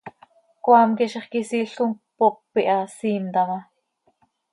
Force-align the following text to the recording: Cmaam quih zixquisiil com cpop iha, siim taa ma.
Cmaam 0.63 0.91
quih 0.97 1.11
zixquisiil 1.13 1.69
com 1.77 1.93
cpop 1.97 2.35
iha, 2.61 2.77
siim 2.95 3.25
taa 3.33 3.45
ma. 3.51 3.59